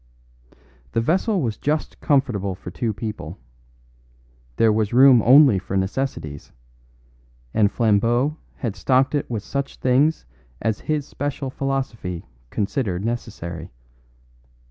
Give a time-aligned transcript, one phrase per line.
[0.93, 3.37] The vessel was just comfortable for two people;
[4.55, 6.51] there was room only for necessities,
[7.53, 10.25] and Flambeau had stocked it with such things
[10.59, 13.69] as his special philosophy considered necessary.